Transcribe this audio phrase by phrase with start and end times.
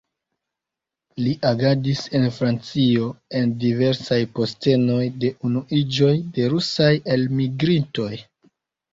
[1.23, 3.09] Li agadis en Francio
[3.39, 8.09] en diversaj postenoj de Unuiĝoj de rusaj elmigrintoj.